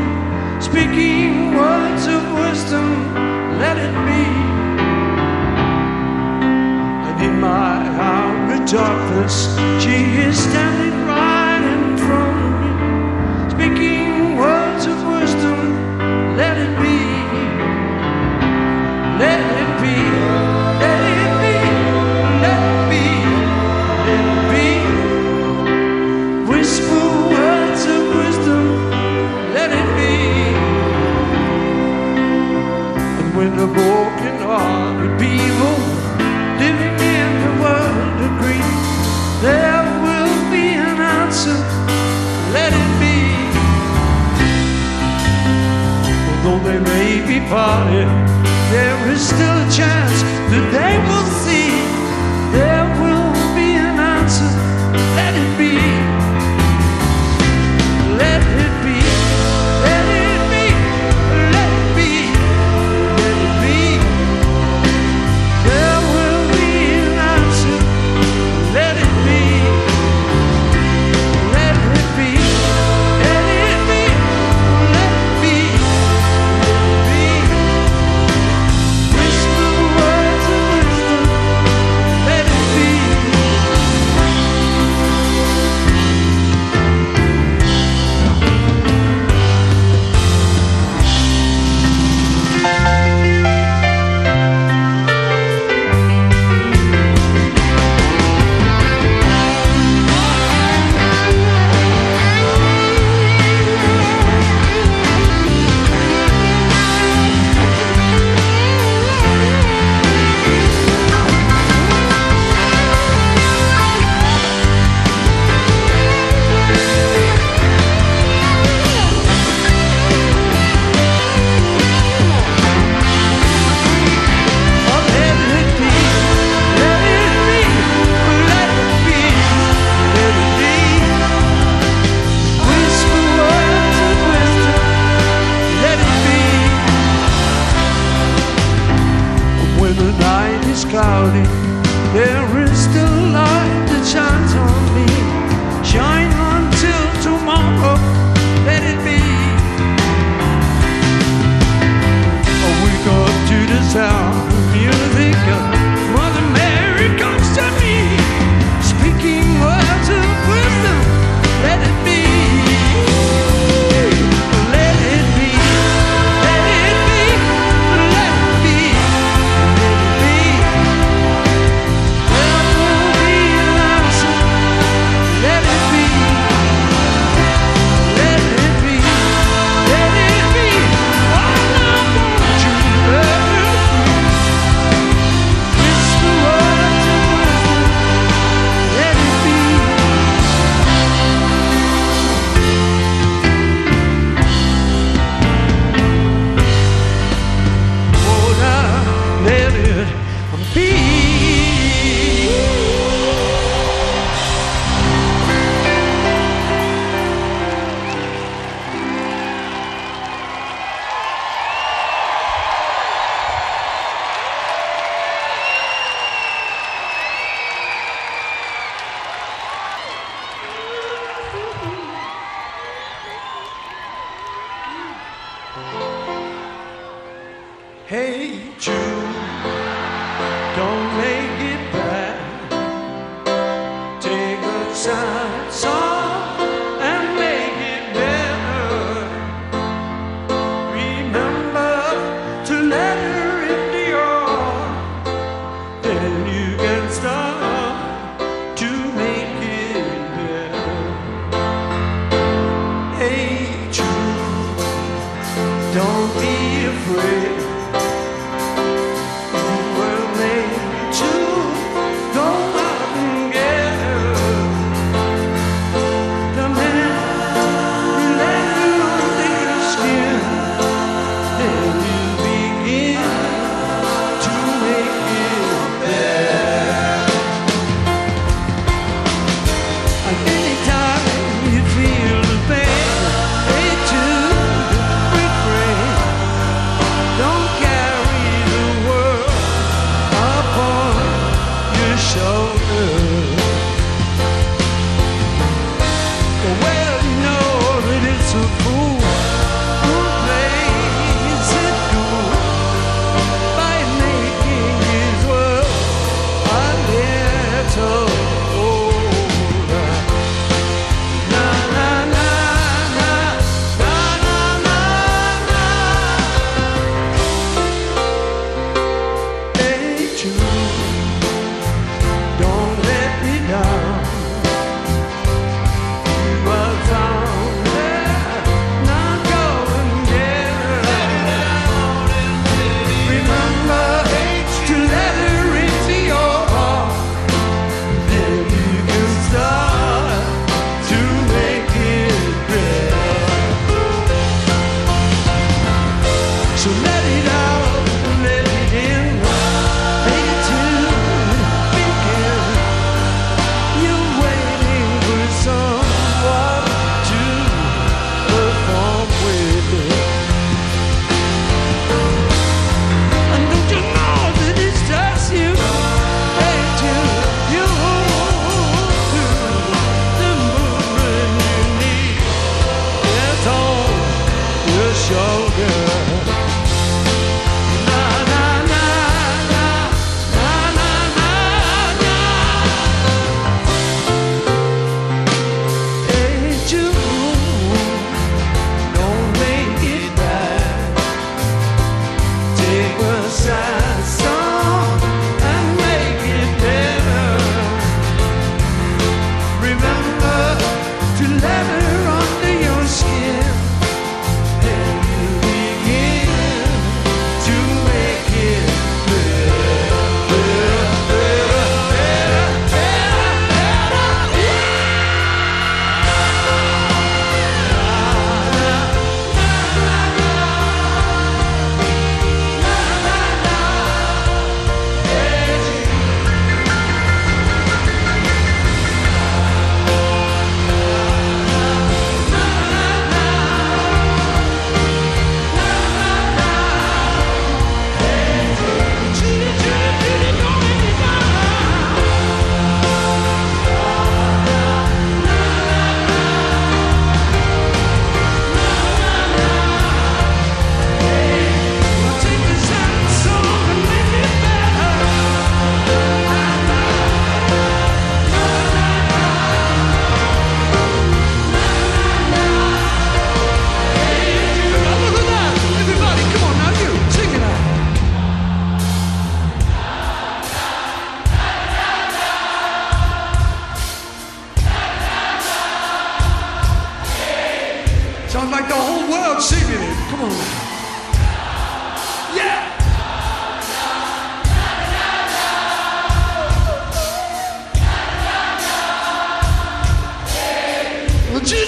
[0.58, 3.14] speaking words of wisdom,
[3.58, 4.24] let it be.
[7.08, 8.33] And in my hour of
[8.66, 9.48] darkness,
[9.82, 12.72] she is standing right in front of me,
[13.50, 16.98] speaking words of wisdom, let it be.
[19.18, 19.96] Let it be,
[20.82, 21.56] let it be,
[22.42, 23.06] let it be,
[24.08, 24.68] let it be.
[26.50, 28.64] Whisper words of wisdom,
[29.54, 30.14] let it be.
[33.06, 34.83] And when the broken hearted
[46.62, 48.06] They may be parted,
[48.70, 51.43] there is still a chance that they will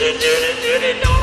[0.06, 1.15] do do do do do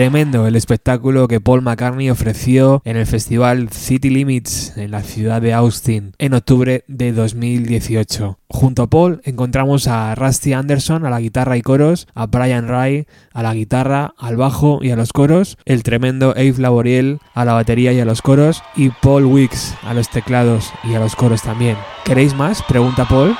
[0.00, 5.42] Tremendo el espectáculo que Paul McCartney ofreció en el festival City Limits en la ciudad
[5.42, 8.38] de Austin en octubre de 2018.
[8.48, 13.04] Junto a Paul encontramos a Rusty Anderson a la guitarra y coros, a Brian Ray
[13.34, 17.52] a la guitarra, al bajo y a los coros, el tremendo Abe Laboriel a la
[17.52, 21.42] batería y a los coros y Paul Wicks a los teclados y a los coros
[21.42, 21.76] también.
[22.06, 22.62] ¿Queréis más?
[22.62, 23.36] Pregunta Paul.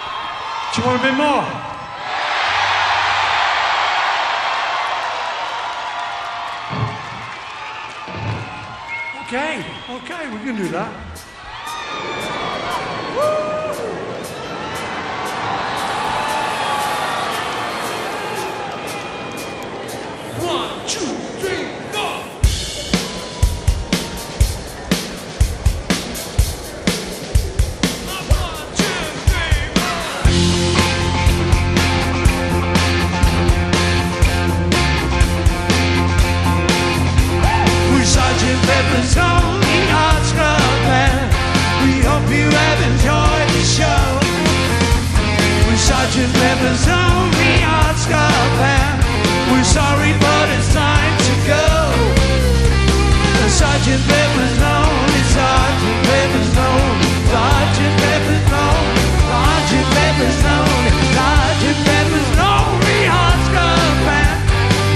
[10.69, 11.01] Four.
[37.93, 39.50] We're Sergeant Pepper's Lonely
[46.11, 46.85] Sergeant Pepper's
[47.63, 48.99] Hearts Club Band.
[49.47, 51.71] We're sorry, but it's time to go.
[53.47, 63.01] Sergeant Pepper's Lonely, Sergeant Pepper's Lonely, Sergeant Pepper's Lonely, Sergeant Pepper's Lonely, Sergeant Pepper's Lonely
[63.55, 64.39] Club Band.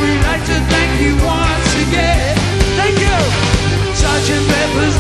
[0.03, 2.35] We'd like to thank you once again.
[2.75, 3.19] Thank you.
[3.95, 4.99] Sergeant Pepper's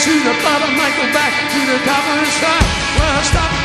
[0.00, 2.60] to the bottom, I go back to the top of the sky.
[2.96, 3.59] Well, stop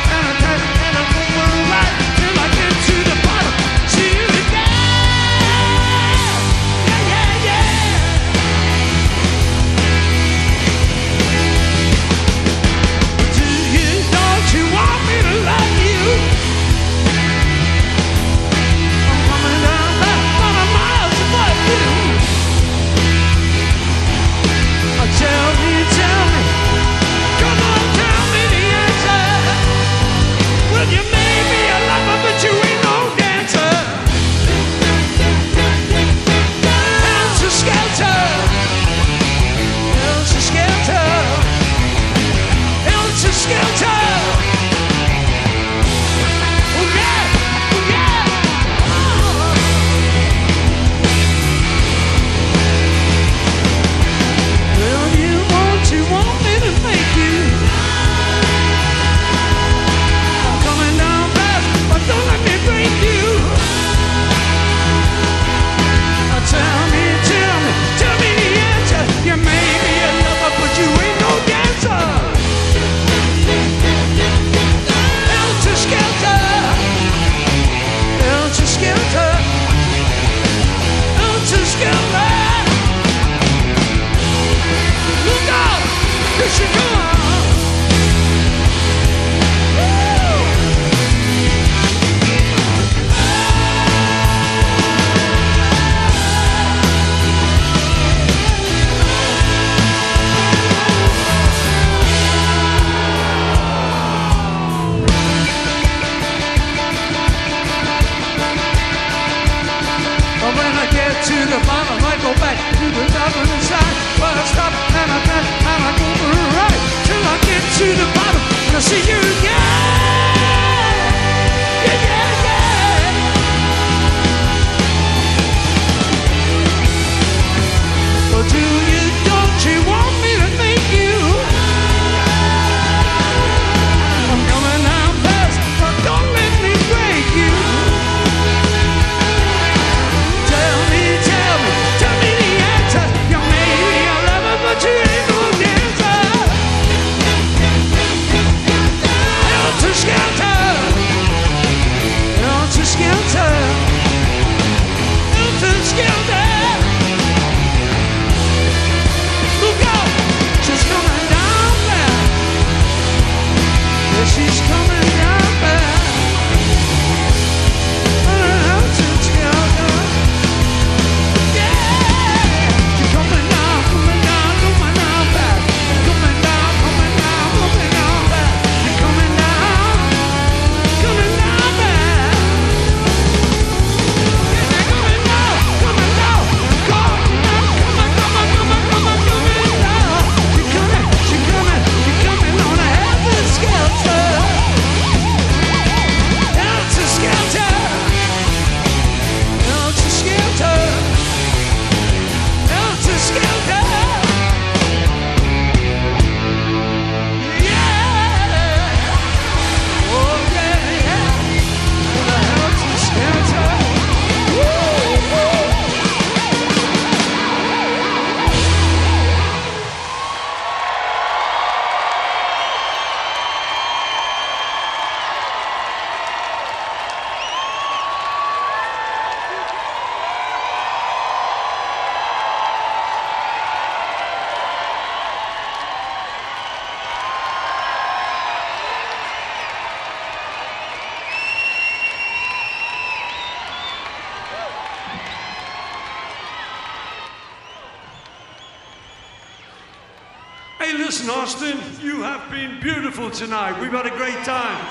[250.86, 253.76] Hey, listen, Austin, you have been beautiful tonight.
[253.80, 254.86] We've had a great time.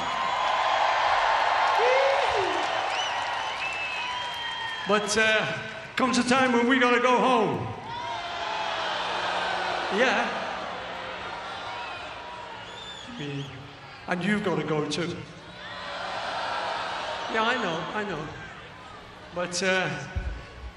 [4.89, 5.57] But uh,
[5.95, 7.65] comes a time when we gotta go home.
[9.97, 10.27] Yeah.
[13.17, 13.45] Me.
[14.09, 15.15] And you've got to go too.
[17.33, 18.27] Yeah, I know, I know.
[19.33, 19.89] But uh,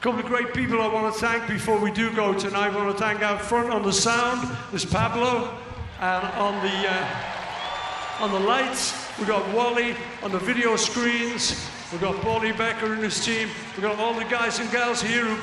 [0.01, 2.73] couple of great people I want to thank before we do go tonight.
[2.73, 5.59] I want to thank out front on the sound, there's Pablo,
[6.01, 9.97] and on the uh, on the lights we got Wally.
[10.23, 13.49] On the video screens we got Paulie Becker and his team.
[13.77, 15.35] We got all the guys and gals here who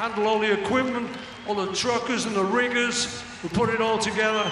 [0.00, 1.10] handle all the equipment,
[1.46, 4.44] all the truckers and the riggers who put it all together.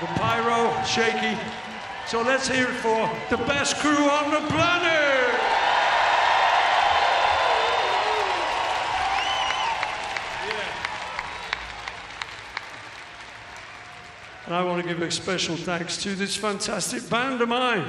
[0.00, 1.38] The pyro, shaky.
[2.06, 5.31] So let's hear it for the best crew on the planet.
[14.52, 17.86] And I want to give a special thanks to this fantastic band of mine.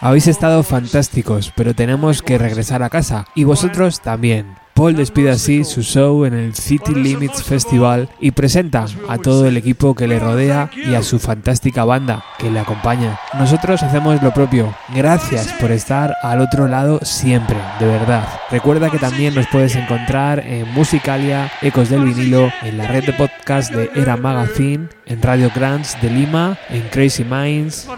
[0.00, 3.26] Habéis estado fantásticos, pero tenemos que regresar a casa.
[3.36, 4.59] Y vosotros también.
[4.74, 9.56] Paul despide así su show en el City Limits Festival y presenta a todo el
[9.56, 13.18] equipo que le rodea y a su fantástica banda que le acompaña.
[13.38, 14.74] Nosotros hacemos lo propio.
[14.94, 18.26] Gracias por estar al otro lado siempre, de verdad.
[18.50, 23.12] Recuerda que también nos puedes encontrar en Musicalia, Ecos del Vinilo, en la red de
[23.12, 27.88] podcast de Era Magazine, en Radio Grants de Lima, en Crazy Minds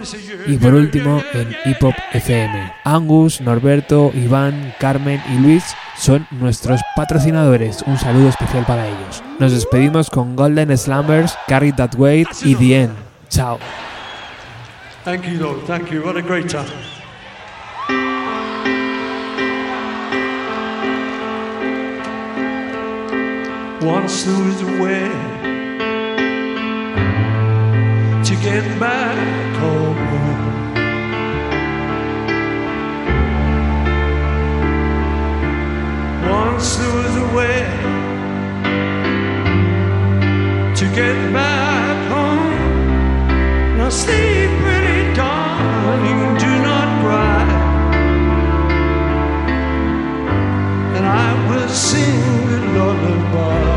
[0.47, 2.72] y por último en Hip Hop FM.
[2.84, 5.62] Angus, Norberto, Iván, Carmen y Luis
[5.97, 7.82] son nuestros patrocinadores.
[7.86, 9.22] Un saludo especial para ellos.
[9.39, 12.94] Nos despedimos con Golden Slumbers, Carry That Weight y The End.
[13.28, 13.59] Chao.
[15.05, 15.66] Thank you, Lord.
[15.66, 16.02] Thank you.
[16.02, 16.64] What a great time.
[23.82, 25.31] Once was a
[28.43, 29.97] get back home.
[36.28, 37.59] Once there was a way
[40.74, 43.78] to get back home.
[43.78, 47.44] Now sleep, pretty darling, do not cry.
[50.97, 52.23] And I will sing
[52.56, 53.72] a lullaby.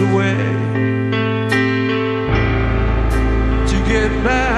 [0.00, 0.34] Once there was a way
[3.66, 4.49] to get back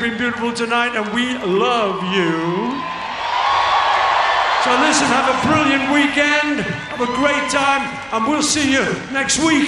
[0.00, 2.32] you've been beautiful tonight and we love you.
[4.64, 9.38] So listen, have a brilliant weekend, have a great time, and we'll see you next
[9.44, 9.59] week.